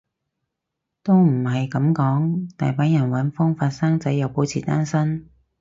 [1.03, 5.29] 都唔係噉講，大把人搵方法生仔又保持單身